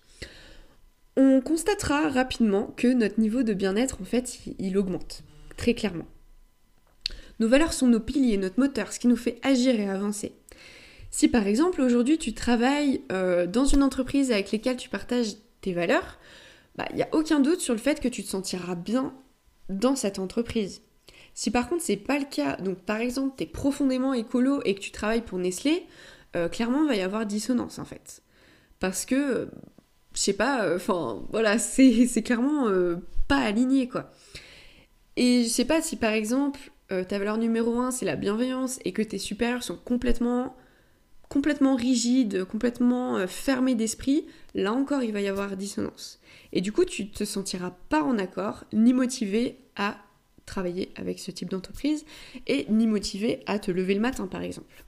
on 1.16 1.40
constatera 1.40 2.08
rapidement 2.08 2.72
que 2.76 2.88
notre 2.88 3.20
niveau 3.20 3.42
de 3.42 3.52
bien-être, 3.52 4.00
en 4.00 4.04
fait, 4.04 4.38
il 4.58 4.78
augmente, 4.78 5.22
très 5.56 5.74
clairement. 5.74 6.06
Nos 7.40 7.48
valeurs 7.48 7.72
sont 7.72 7.88
nos 7.88 8.00
piliers, 8.00 8.36
notre 8.36 8.58
moteur, 8.58 8.92
ce 8.92 9.00
qui 9.00 9.08
nous 9.08 9.16
fait 9.16 9.38
agir 9.42 9.78
et 9.78 9.88
avancer. 9.88 10.32
Si 11.10 11.28
par 11.28 11.46
exemple 11.46 11.80
aujourd'hui 11.80 12.18
tu 12.18 12.34
travailles 12.34 13.00
euh, 13.12 13.46
dans 13.46 13.64
une 13.64 13.82
entreprise 13.82 14.30
avec 14.30 14.52
laquelle 14.52 14.76
tu 14.76 14.88
partages 14.88 15.34
tes 15.60 15.72
valeurs, 15.72 16.18
il 16.74 16.78
bah, 16.78 16.88
n'y 16.94 17.02
a 17.02 17.08
aucun 17.12 17.40
doute 17.40 17.60
sur 17.60 17.74
le 17.74 17.80
fait 17.80 18.00
que 18.00 18.08
tu 18.08 18.22
te 18.22 18.28
sentiras 18.28 18.74
bien 18.74 19.14
dans 19.68 19.96
cette 19.96 20.18
entreprise. 20.18 20.82
Si 21.34 21.50
par 21.50 21.68
contre 21.68 21.82
c'est 21.82 21.96
pas 21.96 22.18
le 22.18 22.24
cas, 22.24 22.56
donc 22.56 22.78
par 22.78 22.98
exemple 22.98 23.34
tu 23.36 23.44
es 23.44 23.46
profondément 23.46 24.14
écolo 24.14 24.60
et 24.64 24.74
que 24.74 24.80
tu 24.80 24.90
travailles 24.90 25.22
pour 25.22 25.38
Nestlé, 25.38 25.86
euh, 26.36 26.48
clairement 26.48 26.82
il 26.82 26.88
va 26.88 26.96
y 26.96 27.00
avoir 27.00 27.26
dissonance 27.26 27.78
en 27.78 27.84
fait. 27.84 28.22
Parce 28.80 29.04
que, 29.04 29.48
je 30.14 30.20
sais 30.20 30.32
pas, 30.32 30.64
euh, 30.64 30.76
enfin 30.76 31.24
voilà, 31.30 31.58
c'est 31.58 32.22
clairement 32.22 32.68
euh, 32.68 32.96
pas 33.28 33.38
aligné 33.38 33.88
quoi. 33.88 34.10
Et 35.16 35.44
je 35.44 35.48
sais 35.48 35.64
pas 35.64 35.82
si 35.82 35.96
par 35.96 36.12
exemple 36.12 36.58
ta 36.88 37.18
valeur 37.18 37.36
numéro 37.36 37.78
1 37.78 37.90
c'est 37.90 38.06
la 38.06 38.16
bienveillance 38.16 38.80
et 38.86 38.92
que 38.92 39.02
tes 39.02 39.18
supérieurs 39.18 39.62
sont 39.62 39.76
complètement 39.76 40.56
complètement 41.28 41.74
rigides, 41.74 42.44
complètement 42.44 43.26
fermés 43.26 43.74
d'esprit, 43.74 44.26
là 44.54 44.72
encore 44.72 45.02
il 45.02 45.12
va 45.12 45.20
y 45.20 45.28
avoir 45.28 45.56
dissonance. 45.56 46.20
Et 46.52 46.60
du 46.60 46.72
coup 46.72 46.84
tu 46.84 47.10
te 47.10 47.24
sentiras 47.24 47.72
pas 47.88 48.02
en 48.02 48.18
accord 48.18 48.64
ni 48.72 48.92
motivé 48.92 49.58
à 49.76 49.98
travailler 50.46 50.90
avec 50.96 51.18
ce 51.18 51.30
type 51.30 51.50
d'entreprise 51.50 52.04
et 52.46 52.66
ni 52.70 52.86
motivé 52.86 53.42
à 53.46 53.58
te 53.58 53.70
lever 53.70 53.94
le 53.94 54.00
matin 54.00 54.26
par 54.26 54.42
exemple. 54.42 54.84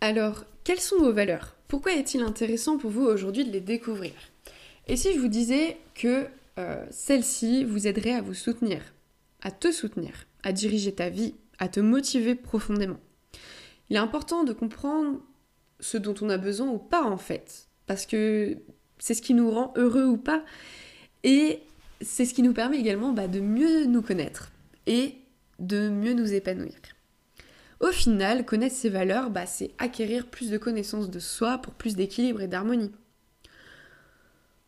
Alors, 0.00 0.44
quelles 0.64 0.80
sont 0.80 0.98
vos 0.98 1.12
valeurs? 1.12 1.56
Pourquoi 1.68 1.94
est-il 1.94 2.20
intéressant 2.22 2.76
pour 2.76 2.90
vous 2.90 3.06
aujourd'hui 3.06 3.44
de 3.44 3.50
les 3.50 3.60
découvrir? 3.60 4.12
Et 4.86 4.96
si 4.96 5.14
je 5.14 5.18
vous 5.18 5.28
disais 5.28 5.78
que 5.94 6.26
euh, 6.58 6.84
celles-ci 6.90 7.64
vous 7.64 7.86
aideraient 7.86 8.12
à 8.12 8.20
vous 8.20 8.34
soutenir, 8.34 8.82
à 9.40 9.50
te 9.50 9.72
soutenir, 9.72 10.26
à 10.42 10.52
diriger 10.52 10.92
ta 10.92 11.08
vie, 11.08 11.34
à 11.58 11.68
te 11.68 11.80
motiver 11.80 12.34
profondément? 12.34 13.00
Il 13.90 13.96
est 13.96 14.00
important 14.00 14.44
de 14.44 14.52
comprendre 14.52 15.20
ce 15.80 15.98
dont 15.98 16.14
on 16.20 16.30
a 16.30 16.38
besoin 16.38 16.68
ou 16.68 16.78
pas 16.78 17.02
en 17.02 17.18
fait, 17.18 17.68
parce 17.86 18.06
que 18.06 18.58
c'est 18.98 19.14
ce 19.14 19.22
qui 19.22 19.34
nous 19.34 19.50
rend 19.50 19.72
heureux 19.76 20.06
ou 20.06 20.16
pas. 20.16 20.44
Et 21.22 21.60
c'est 22.00 22.24
ce 22.24 22.34
qui 22.34 22.42
nous 22.42 22.52
permet 22.52 22.78
également 22.78 23.12
bah, 23.12 23.28
de 23.28 23.40
mieux 23.40 23.84
nous 23.86 24.02
connaître 24.02 24.52
et 24.86 25.16
de 25.58 25.88
mieux 25.88 26.14
nous 26.14 26.32
épanouir. 26.32 26.74
Au 27.80 27.90
final, 27.92 28.44
connaître 28.44 28.74
ses 28.74 28.88
valeurs, 28.88 29.30
bah, 29.30 29.46
c'est 29.46 29.72
acquérir 29.78 30.26
plus 30.26 30.50
de 30.50 30.58
connaissances 30.58 31.10
de 31.10 31.18
soi 31.18 31.58
pour 31.58 31.74
plus 31.74 31.96
d'équilibre 31.96 32.40
et 32.40 32.48
d'harmonie. 32.48 32.92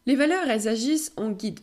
Les 0.06 0.16
valeurs, 0.16 0.48
elles 0.48 0.68
agissent 0.68 1.12
en 1.16 1.30
guide, 1.30 1.60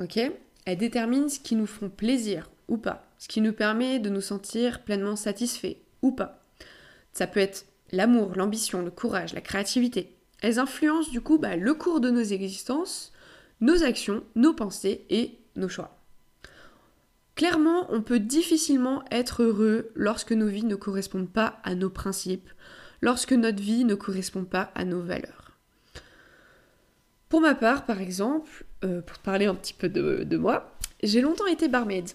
ok? 0.00 0.20
Elles 0.64 0.78
déterminent 0.78 1.28
ce 1.28 1.40
qui 1.40 1.56
nous 1.56 1.66
font 1.66 1.90
plaisir 1.90 2.50
ou 2.68 2.76
pas, 2.76 3.06
ce 3.18 3.28
qui 3.28 3.40
nous 3.40 3.52
permet 3.52 3.98
de 3.98 4.08
nous 4.08 4.22
sentir 4.22 4.82
pleinement 4.82 5.16
satisfaits 5.16 5.76
ou 6.00 6.12
pas. 6.12 6.43
Ça 7.14 7.26
peut 7.26 7.40
être 7.40 7.64
l'amour, 7.90 8.32
l'ambition, 8.36 8.82
le 8.82 8.90
courage, 8.90 9.32
la 9.32 9.40
créativité. 9.40 10.14
Elles 10.42 10.58
influencent 10.58 11.10
du 11.10 11.22
coup 11.22 11.38
bah, 11.38 11.56
le 11.56 11.72
cours 11.72 12.00
de 12.00 12.10
nos 12.10 12.22
existences 12.22 13.14
nos 13.60 13.82
actions, 13.82 14.22
nos 14.34 14.52
pensées 14.52 15.06
et 15.08 15.38
nos 15.56 15.68
choix. 15.68 15.98
Clairement, 17.34 17.86
on 17.90 18.02
peut 18.02 18.20
difficilement 18.20 19.02
être 19.10 19.42
heureux 19.42 19.90
lorsque 19.94 20.32
nos 20.32 20.46
vies 20.46 20.64
ne 20.64 20.76
correspondent 20.76 21.32
pas 21.32 21.58
à 21.64 21.74
nos 21.74 21.90
principes, 21.90 22.50
lorsque 23.00 23.32
notre 23.32 23.60
vie 23.60 23.84
ne 23.84 23.94
correspond 23.94 24.44
pas 24.44 24.70
à 24.74 24.84
nos 24.84 25.00
valeurs. 25.00 25.52
Pour 27.28 27.40
ma 27.40 27.54
part, 27.54 27.86
par 27.86 28.00
exemple, 28.00 28.64
euh, 28.84 29.00
pour 29.00 29.18
parler 29.18 29.46
un 29.46 29.54
petit 29.54 29.74
peu 29.74 29.88
de, 29.88 30.36
moi, 30.36 30.72
j'ai 31.02 31.20
longtemps 31.20 31.46
été 31.46 31.66
barmaid. 31.66 32.12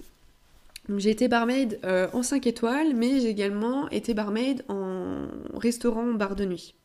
J'ai 0.97 1.11
été 1.11 1.27
barmaid 1.27 1.79
euh, 1.83 2.07
en 2.13 2.23
5 2.23 2.47
étoiles, 2.47 2.95
mais 2.95 3.19
j'ai 3.19 3.29
également 3.29 3.89
été 3.89 4.13
barmaid 4.13 4.63
en 4.69 5.27
restaurant 5.53 6.13
bar 6.13 6.35
de 6.35 6.45
nuit. 6.45 6.75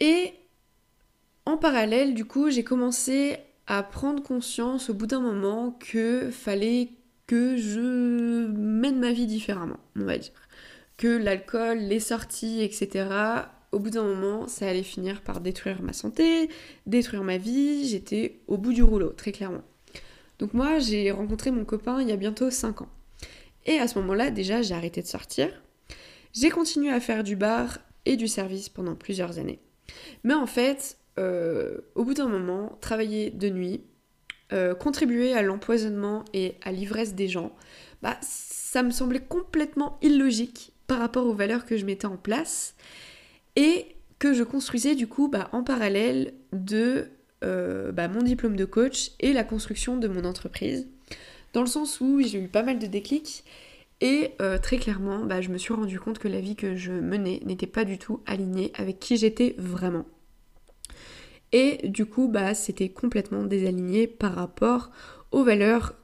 Et 0.00 0.32
en 1.46 1.56
parallèle, 1.56 2.14
du 2.14 2.24
coup, 2.24 2.50
j'ai 2.50 2.64
commencé 2.64 3.38
à 3.66 3.82
prendre 3.82 4.22
conscience 4.22 4.90
au 4.90 4.94
bout 4.94 5.06
d'un 5.06 5.20
moment 5.20 5.78
que 5.78 6.30
fallait 6.30 6.90
que 7.26 7.56
je 7.56 8.48
mène 8.48 8.98
ma 8.98 9.12
vie 9.12 9.26
différemment, 9.26 9.78
on 9.96 10.04
va 10.04 10.18
dire. 10.18 10.32
Que 10.96 11.06
l'alcool, 11.06 11.78
les 11.78 12.00
sorties, 12.00 12.62
etc., 12.62 13.08
au 13.72 13.78
bout 13.78 13.90
d'un 13.90 14.02
moment, 14.02 14.48
ça 14.48 14.68
allait 14.68 14.82
finir 14.82 15.22
par 15.22 15.40
détruire 15.40 15.80
ma 15.80 15.92
santé, 15.92 16.50
détruire 16.86 17.22
ma 17.22 17.36
vie. 17.36 17.86
J'étais 17.88 18.40
au 18.48 18.58
bout 18.58 18.72
du 18.72 18.82
rouleau, 18.82 19.10
très 19.10 19.32
clairement. 19.32 19.62
Donc 20.40 20.54
moi, 20.54 20.78
j'ai 20.78 21.10
rencontré 21.10 21.50
mon 21.50 21.66
copain 21.66 22.00
il 22.00 22.08
y 22.08 22.12
a 22.12 22.16
bientôt 22.16 22.50
5 22.50 22.80
ans. 22.80 22.88
Et 23.66 23.78
à 23.78 23.86
ce 23.86 23.98
moment-là, 23.98 24.30
déjà, 24.30 24.62
j'ai 24.62 24.74
arrêté 24.74 25.02
de 25.02 25.06
sortir. 25.06 25.48
J'ai 26.32 26.48
continué 26.48 26.90
à 26.90 26.98
faire 26.98 27.22
du 27.22 27.36
bar 27.36 27.78
et 28.06 28.16
du 28.16 28.26
service 28.26 28.70
pendant 28.70 28.94
plusieurs 28.94 29.38
années. 29.38 29.60
Mais 30.24 30.32
en 30.32 30.46
fait, 30.46 30.96
euh, 31.18 31.78
au 31.94 32.04
bout 32.04 32.14
d'un 32.14 32.28
moment, 32.28 32.78
travailler 32.80 33.30
de 33.30 33.50
nuit, 33.50 33.82
euh, 34.54 34.74
contribuer 34.74 35.34
à 35.34 35.42
l'empoisonnement 35.42 36.24
et 36.32 36.54
à 36.62 36.72
l'ivresse 36.72 37.14
des 37.14 37.28
gens, 37.28 37.54
bah, 38.00 38.16
ça 38.22 38.82
me 38.82 38.90
semblait 38.90 39.20
complètement 39.20 39.98
illogique 40.00 40.72
par 40.86 41.00
rapport 41.00 41.26
aux 41.26 41.34
valeurs 41.34 41.66
que 41.66 41.76
je 41.76 41.84
mettais 41.84 42.06
en 42.06 42.16
place 42.16 42.74
et 43.56 43.94
que 44.18 44.32
je 44.32 44.42
construisais 44.42 44.94
du 44.94 45.06
coup 45.06 45.28
bah, 45.28 45.50
en 45.52 45.62
parallèle 45.62 46.32
de 46.52 47.10
euh, 47.44 47.92
bah, 47.92 48.08
mon 48.08 48.22
diplôme 48.22 48.56
de 48.56 48.64
coach 48.64 49.12
et 49.20 49.32
la 49.32 49.44
construction 49.44 49.96
de 49.96 50.08
mon 50.08 50.24
entreprise. 50.24 50.88
Dans 51.52 51.60
le 51.60 51.66
sens 51.66 52.00
où 52.00 52.20
j'ai 52.20 52.40
eu 52.40 52.48
pas 52.48 52.62
mal 52.62 52.78
de 52.78 52.86
déclics 52.86 53.44
et 54.00 54.32
très 54.62 54.78
clairement, 54.78 55.24
bah, 55.26 55.42
je 55.42 55.50
me 55.50 55.58
suis 55.58 55.74
rendu 55.74 56.00
compte 56.00 56.18
que 56.18 56.28
la 56.28 56.40
vie 56.40 56.56
que 56.56 56.74
je 56.74 56.92
menais 56.92 57.40
n'était 57.44 57.66
pas 57.66 57.84
du 57.84 57.98
tout 57.98 58.20
alignée 58.24 58.72
avec 58.76 58.98
qui 58.98 59.18
j'étais 59.18 59.54
vraiment. 59.58 60.06
Et 61.52 61.88
du 61.88 62.06
coup, 62.06 62.28
bah, 62.28 62.54
c'était 62.54 62.88
complètement 62.88 63.44
désaligné 63.44 64.06
par 64.06 64.34
rapport 64.34 64.90
aux 65.32 65.44
valeurs, 65.44 65.94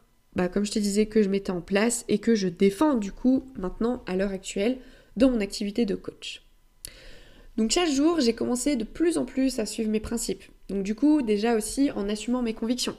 comme 0.52 0.64
je 0.64 0.72
te 0.72 0.78
disais, 0.78 1.06
que 1.06 1.22
je 1.22 1.28
mettais 1.28 1.52
en 1.52 1.60
place 1.60 2.04
et 2.08 2.18
que 2.18 2.34
je 2.34 2.48
défends 2.48 2.94
du 2.94 3.12
coup 3.12 3.46
maintenant 3.56 4.02
à 4.06 4.16
l'heure 4.16 4.32
actuelle 4.32 4.78
dans 5.16 5.30
mon 5.30 5.40
activité 5.40 5.86
de 5.86 5.94
coach. 5.94 6.42
Donc 7.56 7.70
chaque 7.70 7.90
jour, 7.90 8.20
j'ai 8.20 8.34
commencé 8.34 8.76
de 8.76 8.84
plus 8.84 9.16
en 9.18 9.24
plus 9.24 9.58
à 9.58 9.66
suivre 9.66 9.90
mes 9.90 10.00
principes. 10.00 10.44
Donc 10.68 10.82
du 10.82 10.94
coup, 10.94 11.22
déjà 11.22 11.56
aussi 11.56 11.90
en 11.90 12.08
assumant 12.08 12.42
mes 12.42 12.54
convictions, 12.54 12.96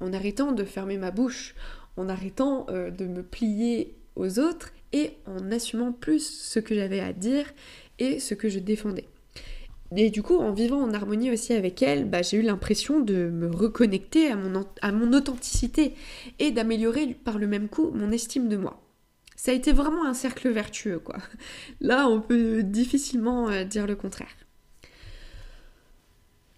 en 0.00 0.12
arrêtant 0.12 0.52
de 0.52 0.64
fermer 0.64 0.98
ma 0.98 1.10
bouche, 1.10 1.54
en 1.96 2.08
arrêtant 2.08 2.66
euh, 2.68 2.90
de 2.90 3.06
me 3.06 3.22
plier 3.22 3.94
aux 4.16 4.38
autres 4.38 4.70
et 4.92 5.12
en 5.26 5.50
assumant 5.50 5.92
plus 5.92 6.28
ce 6.28 6.58
que 6.60 6.74
j'avais 6.74 7.00
à 7.00 7.12
dire 7.12 7.46
et 7.98 8.20
ce 8.20 8.34
que 8.34 8.48
je 8.48 8.58
défendais. 8.58 9.08
Et 9.96 10.10
du 10.10 10.22
coup, 10.22 10.36
en 10.36 10.52
vivant 10.52 10.82
en 10.82 10.92
harmonie 10.92 11.30
aussi 11.30 11.54
avec 11.54 11.82
elle, 11.82 12.04
bah, 12.04 12.20
j'ai 12.20 12.36
eu 12.36 12.42
l'impression 12.42 13.00
de 13.00 13.30
me 13.30 13.50
reconnecter 13.50 14.30
à 14.30 14.36
mon, 14.36 14.66
à 14.82 14.92
mon 14.92 15.12
authenticité 15.14 15.94
et 16.38 16.50
d'améliorer 16.50 17.14
par 17.14 17.38
le 17.38 17.46
même 17.46 17.68
coup 17.68 17.90
mon 17.92 18.10
estime 18.12 18.48
de 18.48 18.56
moi. 18.56 18.82
Ça 19.34 19.52
a 19.52 19.54
été 19.54 19.72
vraiment 19.72 20.04
un 20.04 20.14
cercle 20.14 20.50
vertueux, 20.50 20.98
quoi. 20.98 21.16
Là, 21.80 22.08
on 22.08 22.20
peut 22.20 22.62
difficilement 22.62 23.48
euh, 23.48 23.64
dire 23.64 23.86
le 23.86 23.94
contraire. 23.96 24.34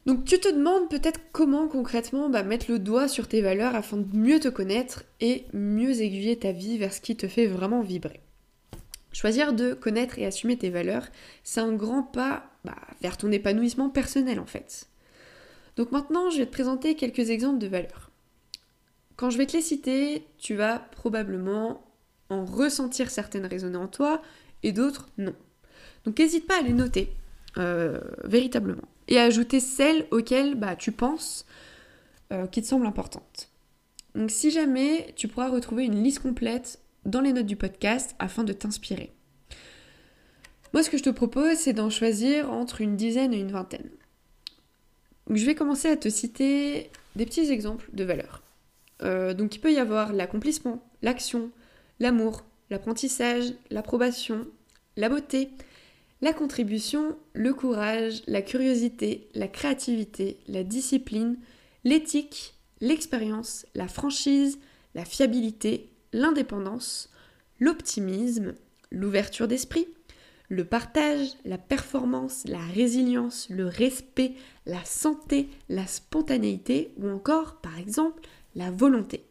Donc 0.07 0.25
tu 0.25 0.40
te 0.40 0.49
demandes 0.49 0.88
peut-être 0.88 1.21
comment 1.33 1.69
concrètement 1.69 2.30
bah, 2.30 2.42
mettre 2.42 2.71
le 2.71 2.78
doigt 2.78 3.07
sur 3.07 3.28
tes 3.28 3.42
valeurs 3.42 3.75
afin 3.75 3.99
de 3.99 4.16
mieux 4.16 4.40
te 4.40 4.49
connaître 4.49 5.04
et 5.21 5.45
mieux 5.52 6.00
aiguiller 6.00 6.38
ta 6.38 6.52
vie 6.52 6.78
vers 6.78 6.92
ce 6.92 7.00
qui 7.00 7.16
te 7.16 7.28
fait 7.28 7.47
vraiment 7.47 7.83
vibrer. 7.83 8.21
Choisir 9.12 9.52
de 9.52 9.75
connaître 9.75 10.19
et 10.19 10.26
assumer 10.26 10.57
tes 10.57 10.71
valeurs, 10.71 11.09
c'est 11.42 11.61
un 11.61 11.73
grand 11.73 12.02
pas 12.02 12.50
bah, 12.64 12.76
vers 13.02 13.16
ton 13.16 13.30
épanouissement 13.30 13.90
personnel 13.90 14.40
en 14.40 14.47
fait. 14.47 14.88
Donc 15.76 15.92
maintenant, 15.92 16.30
je 16.30 16.38
vais 16.38 16.47
te 16.47 16.52
présenter 16.52 16.95
quelques 16.95 17.30
exemples 17.30 17.59
de 17.59 17.66
valeurs. 17.66 18.11
Quand 19.16 19.30
je 19.30 19.37
vais 19.37 19.47
te 19.47 19.52
les 19.52 19.62
citer, 19.62 20.25
tu 20.38 20.54
vas 20.54 20.78
probablement 20.78 21.85
en 22.30 22.45
ressentir 22.45 23.11
certaines 23.11 23.47
résonner 23.47 23.76
en 23.76 23.88
toi 23.88 24.23
et 24.62 24.73
d'autres 24.73 25.09
non. 25.19 25.35
Donc 26.04 26.19
n'hésite 26.19 26.47
pas 26.47 26.59
à 26.59 26.62
les 26.62 26.73
noter 26.73 27.12
euh, 27.59 28.00
véritablement 28.25 28.88
et 29.11 29.19
ajouter 29.19 29.61
celles 29.61 30.07
auxquelles 30.11 30.55
bah, 30.55 30.76
tu 30.76 30.93
penses 30.93 31.45
euh, 32.33 32.47
qui 32.47 32.62
te 32.62 32.67
semblent 32.67 32.87
importantes. 32.87 33.50
Donc 34.14 34.31
si 34.31 34.50
jamais 34.50 35.12
tu 35.17 35.29
pourras 35.29 35.50
retrouver 35.50 35.85
une 35.85 36.02
liste 36.02 36.21
complète 36.21 36.81
dans 37.05 37.21
les 37.21 37.33
notes 37.33 37.47
du 37.47 37.57
podcast 37.57 38.14
afin 38.19 38.45
de 38.45 38.52
t'inspirer. 38.52 39.12
Moi, 40.73 40.83
ce 40.83 40.90
que 40.90 40.99
je 40.99 41.02
te 41.02 41.11
propose, 41.11 41.57
c'est 41.57 41.73
d'en 41.73 41.90
choisir 41.90 42.50
entre 42.52 42.81
une 42.81 42.97
dizaine 42.97 43.35
et 43.35 43.40
une 43.40 43.50
vingtaine. 43.50 43.90
je 45.29 45.45
vais 45.45 45.55
commencer 45.55 45.88
à 45.88 45.97
te 45.97 46.09
citer 46.09 46.90
des 47.17 47.26
petits 47.26 47.50
exemples 47.50 47.88
de 47.93 48.05
valeurs. 48.05 48.43
Euh, 49.02 49.35
donc, 49.35 49.57
il 49.57 49.59
peut 49.59 49.73
y 49.73 49.79
avoir 49.79 50.12
l'accomplissement, 50.12 50.85
l'action, 51.02 51.50
l'amour, 51.99 52.45
l'apprentissage, 52.71 53.52
l'approbation, 53.71 54.47
la 54.97 55.09
beauté, 55.09 55.50
la 56.23 56.33
contribution, 56.33 57.17
le 57.33 57.55
courage, 57.55 58.23
la 58.27 58.43
curiosité, 58.43 59.29
la 59.35 59.49
créativité, 59.49 60.39
la 60.49 60.65
discipline, 60.65 61.39
l'éthique, 61.85 62.55
l'expérience, 62.81 63.67
la 63.75 63.89
franchise, 63.89 64.59
la 64.95 65.05
fiabilité, 65.05 65.91
l'indépendance, 66.12 67.11
l'optimisme, 67.59 68.55
l'ouverture 68.91 69.49
d'esprit, 69.49 69.87
le 70.49 70.65
partage, 70.65 71.29
la 71.45 71.59
performance, 71.59 72.43
la 72.47 72.59
résilience, 72.59 73.49
le 73.50 73.67
respect, 73.67 74.35
la 74.67 74.85
santé, 74.85 75.49
la 75.69 75.87
spontanéité 75.87 76.93
ou 76.97 77.09
encore, 77.09 77.61
par 77.61 77.79
exemple, 77.79 78.23
la 78.57 78.71
volonté. 78.71 79.25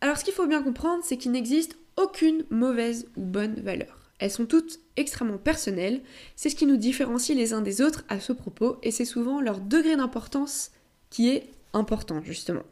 Alors 0.00 0.16
ce 0.16 0.24
qu'il 0.24 0.32
faut 0.32 0.46
bien 0.46 0.62
comprendre, 0.62 1.02
c'est 1.04 1.16
qu'il 1.16 1.32
n'existe 1.32 1.76
aucune 1.96 2.44
mauvaise 2.50 3.06
ou 3.16 3.22
bonne 3.22 3.60
valeur. 3.60 3.98
Elles 4.18 4.30
sont 4.30 4.46
toutes 4.46 4.78
extrêmement 4.96 5.38
personnelles, 5.38 6.00
c'est 6.36 6.50
ce 6.50 6.56
qui 6.56 6.66
nous 6.66 6.76
différencie 6.76 7.36
les 7.36 7.52
uns 7.52 7.62
des 7.62 7.80
autres 7.80 8.04
à 8.08 8.20
ce 8.20 8.32
propos, 8.32 8.78
et 8.82 8.90
c'est 8.90 9.04
souvent 9.04 9.40
leur 9.40 9.60
degré 9.60 9.96
d'importance 9.96 10.70
qui 11.10 11.30
est 11.30 11.50
important 11.72 12.22
justement. 12.22 12.64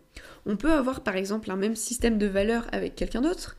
On 0.47 0.57
peut 0.57 0.73
avoir 0.73 1.03
par 1.03 1.17
exemple 1.17 1.51
un 1.51 1.57
même 1.57 1.77
système 1.77 2.19
de 2.19 2.27
valeurs 2.27 2.67
avec 2.73 2.95
quelqu'un 2.95 3.21
d'autre, 3.21 3.57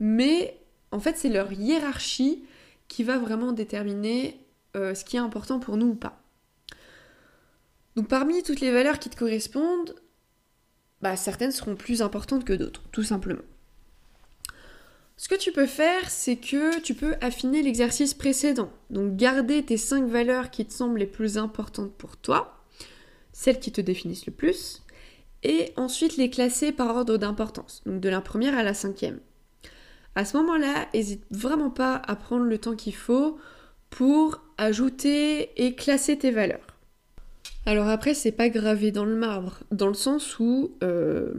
mais 0.00 0.58
en 0.90 1.00
fait 1.00 1.16
c'est 1.16 1.28
leur 1.28 1.52
hiérarchie 1.52 2.44
qui 2.88 3.04
va 3.04 3.18
vraiment 3.18 3.52
déterminer 3.52 4.38
euh, 4.76 4.94
ce 4.94 5.04
qui 5.04 5.16
est 5.16 5.20
important 5.20 5.60
pour 5.60 5.76
nous 5.76 5.88
ou 5.88 5.94
pas. 5.94 6.22
Donc 7.96 8.08
parmi 8.08 8.42
toutes 8.42 8.60
les 8.60 8.72
valeurs 8.72 8.98
qui 8.98 9.10
te 9.10 9.16
correspondent, 9.16 9.94
bah, 11.02 11.16
certaines 11.16 11.52
seront 11.52 11.74
plus 11.74 12.00
importantes 12.00 12.44
que 12.44 12.52
d'autres, 12.52 12.82
tout 12.92 13.02
simplement. 13.02 13.42
Ce 15.16 15.28
que 15.28 15.34
tu 15.34 15.52
peux 15.52 15.66
faire, 15.66 16.10
c'est 16.10 16.36
que 16.36 16.80
tu 16.80 16.94
peux 16.94 17.14
affiner 17.20 17.62
l'exercice 17.62 18.14
précédent. 18.14 18.70
Donc 18.90 19.16
garder 19.16 19.62
tes 19.62 19.76
cinq 19.76 20.08
valeurs 20.08 20.50
qui 20.50 20.64
te 20.64 20.72
semblent 20.72 20.98
les 20.98 21.06
plus 21.06 21.38
importantes 21.38 21.92
pour 21.92 22.16
toi, 22.16 22.64
celles 23.32 23.60
qui 23.60 23.72
te 23.72 23.80
définissent 23.80 24.26
le 24.26 24.32
plus, 24.32 24.82
et 25.42 25.72
ensuite 25.76 26.16
les 26.16 26.30
classer 26.30 26.72
par 26.72 26.94
ordre 26.94 27.16
d'importance, 27.16 27.82
donc 27.86 28.00
de 28.00 28.08
la 28.08 28.20
première 28.20 28.56
à 28.56 28.62
la 28.62 28.74
cinquième. 28.74 29.20
À 30.14 30.24
ce 30.24 30.36
moment-là, 30.38 30.88
n'hésite 30.92 31.24
vraiment 31.30 31.70
pas 31.70 31.96
à 32.06 32.16
prendre 32.16 32.44
le 32.44 32.58
temps 32.58 32.76
qu'il 32.76 32.94
faut 32.94 33.38
pour 33.90 34.42
ajouter 34.58 35.50
et 35.62 35.74
classer 35.74 36.18
tes 36.18 36.30
valeurs. 36.30 36.66
Alors 37.64 37.88
après, 37.88 38.14
c'est 38.14 38.32
pas 38.32 38.48
gravé 38.48 38.90
dans 38.90 39.04
le 39.04 39.14
marbre, 39.14 39.60
dans 39.70 39.86
le 39.86 39.94
sens 39.94 40.38
où 40.38 40.72
euh, 40.82 41.32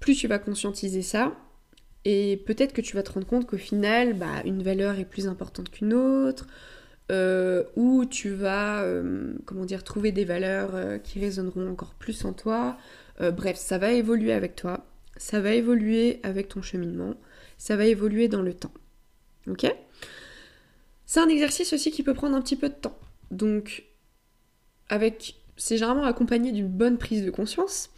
plus 0.00 0.14
tu 0.14 0.28
vas 0.28 0.38
conscientiser 0.38 1.02
ça, 1.02 1.36
et 2.04 2.42
peut-être 2.44 2.72
que 2.72 2.80
tu 2.80 2.96
vas 2.96 3.02
te 3.02 3.12
rendre 3.12 3.26
compte 3.26 3.46
qu'au 3.46 3.56
final, 3.56 4.14
bah, 4.14 4.42
une 4.44 4.62
valeur 4.62 4.98
est 4.98 5.04
plus 5.04 5.26
importante 5.26 5.70
qu'une 5.70 5.94
autre, 5.94 6.46
euh, 7.10 7.64
ou 7.76 8.04
tu 8.04 8.30
vas, 8.30 8.82
euh, 8.82 9.34
comment 9.44 9.64
dire, 9.64 9.84
trouver 9.84 10.12
des 10.12 10.24
valeurs 10.24 11.02
qui 11.02 11.20
résonneront 11.20 11.70
encore 11.70 11.94
plus 11.94 12.24
en 12.24 12.32
toi, 12.32 12.76
euh, 13.20 13.30
bref, 13.30 13.56
ça 13.56 13.78
va 13.78 13.92
évoluer 13.92 14.32
avec 14.32 14.56
toi, 14.56 14.86
ça 15.16 15.40
va 15.40 15.52
évoluer 15.52 16.20
avec 16.22 16.48
ton 16.48 16.62
cheminement, 16.62 17.14
ça 17.58 17.76
va 17.76 17.86
évoluer 17.86 18.28
dans 18.28 18.42
le 18.42 18.54
temps. 18.54 18.72
Ok? 19.48 19.66
C'est 21.06 21.20
un 21.20 21.28
exercice 21.28 21.72
aussi 21.72 21.90
qui 21.90 22.02
peut 22.02 22.14
prendre 22.14 22.34
un 22.34 22.42
petit 22.42 22.56
peu 22.56 22.68
de 22.68 22.74
temps. 22.74 22.98
Donc, 23.30 23.84
avec, 24.88 25.36
c'est 25.56 25.76
généralement 25.76 26.04
accompagné 26.04 26.50
d'une 26.50 26.68
bonne 26.68 26.98
prise 26.98 27.24
de 27.24 27.30
conscience. 27.30 27.90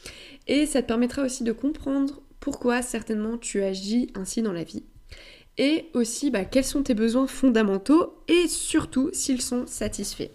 Et 0.49 0.66
ça 0.66 0.83
te 0.83 0.87
permettra 0.87 1.23
aussi 1.23 1.45
de 1.45 1.53
comprendre 1.53 2.21
pourquoi 2.47 2.81
certainement 2.81 3.39
tu 3.39 3.61
agis 3.65 4.09
ainsi 4.15 4.41
dans 4.41 4.53
la 4.53 4.63
vie. 4.63 4.85
Et 5.59 5.87
aussi 5.95 6.31
bah, 6.31 6.45
quels 6.45 6.63
sont 6.63 6.85
tes 6.85 6.95
besoins 6.95 7.27
fondamentaux 7.27 8.23
et 8.29 8.47
surtout 8.47 9.11
s'ils 9.13 9.43
sont 9.43 9.67
satisfaits. 9.67 10.31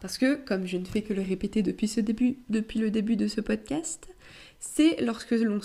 Parce 0.00 0.16
que, 0.16 0.36
comme 0.36 0.64
je 0.64 0.76
ne 0.76 0.84
fais 0.84 1.02
que 1.02 1.12
le 1.12 1.22
répéter 1.22 1.62
depuis, 1.62 2.38
depuis 2.48 2.78
le 2.78 2.92
début 2.92 3.16
de 3.16 3.26
ce 3.26 3.40
podcast, 3.40 4.06
c'est 4.60 5.00
lorsque 5.00 5.32
l'on 5.32 5.58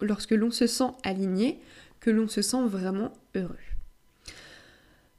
lorsque 0.00 0.32
l'on 0.32 0.50
se 0.50 0.66
sent 0.66 0.90
aligné, 1.04 1.60
que 2.00 2.10
l'on 2.10 2.26
se 2.26 2.42
sent 2.42 2.66
vraiment 2.66 3.12
heureux. 3.36 3.54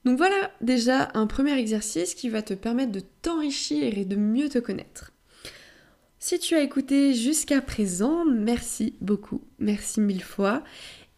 Donc 0.03 0.17
voilà 0.17 0.51
déjà 0.59 1.09
un 1.13 1.25
premier 1.25 1.57
exercice 1.57 2.15
qui 2.15 2.27
va 2.27 2.41
te 2.41 2.53
permettre 2.53 2.91
de 2.91 3.01
t'enrichir 3.21 3.97
et 3.97 4.03
de 4.03 4.17
mieux 4.17 4.49
te 4.49 4.59
connaître. 4.59 5.13
Si 6.29 6.39
tu 6.39 6.55
as 6.55 6.61
écouté 6.61 7.13
jusqu'à 7.13 7.61
présent, 7.61 8.25
merci 8.25 8.95
beaucoup, 8.99 9.39
merci 9.59 10.01
mille 10.01 10.21
fois. 10.21 10.61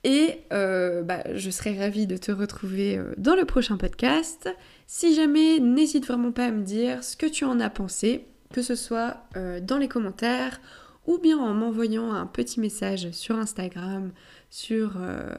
Et 0.03 0.41
euh, 0.53 1.01
bah, 1.01 1.23
je 1.33 1.49
serai 1.49 1.75
ravie 1.79 2.05
de 2.05 2.15
te 2.15 2.31
retrouver 2.31 2.95
euh, 2.95 3.15
dans 3.17 3.33
le 3.33 3.43
prochain 3.43 3.77
podcast. 3.77 4.47
Si 4.85 5.15
jamais, 5.15 5.59
n'hésite 5.59 6.05
vraiment 6.05 6.31
pas 6.31 6.45
à 6.45 6.51
me 6.51 6.61
dire 6.61 7.03
ce 7.03 7.17
que 7.17 7.25
tu 7.25 7.43
en 7.43 7.59
as 7.59 7.71
pensé, 7.71 8.27
que 8.53 8.61
ce 8.61 8.75
soit 8.75 9.23
euh, 9.35 9.59
dans 9.59 9.79
les 9.79 9.87
commentaires 9.87 10.61
ou 11.07 11.17
bien 11.17 11.39
en 11.39 11.55
m'envoyant 11.55 12.13
un 12.13 12.27
petit 12.27 12.59
message 12.59 13.09
sur 13.09 13.35
Instagram 13.35 14.11
sur 14.51 14.97
euh, 15.01 15.33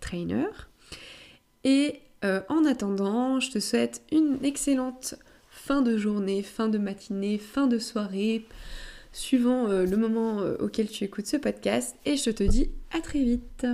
Trainer. 0.00 0.48
Et 1.62 2.00
en 2.24 2.64
attendant, 2.64 3.38
je 3.38 3.52
te 3.52 3.60
souhaite 3.60 4.02
une 4.10 4.44
excellente 4.44 5.14
fin 5.50 5.82
de 5.82 5.96
journée, 5.96 6.42
fin 6.42 6.68
de 6.68 6.78
matinée, 6.78 7.38
fin 7.38 7.68
de 7.68 7.78
soirée, 7.78 8.44
suivant 9.18 9.66
le 9.66 9.96
moment 9.96 10.38
auquel 10.60 10.88
tu 10.88 11.04
écoutes 11.04 11.26
ce 11.26 11.36
podcast. 11.36 11.96
Et 12.04 12.16
je 12.16 12.30
te 12.30 12.44
dis 12.44 12.70
à 12.96 13.00
très 13.00 13.20
vite. 13.20 13.66